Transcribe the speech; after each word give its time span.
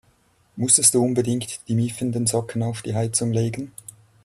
Musstest 0.55 0.95
du 0.95 1.03
unbedingt 1.05 1.67
die 1.67 1.75
miefenden 1.75 2.25
Socken 2.25 2.63
auf 2.63 2.81
die 2.81 2.95
Heizung 2.95 3.31
legen? 3.33 3.71